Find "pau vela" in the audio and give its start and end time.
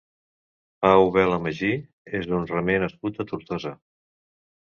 0.85-1.37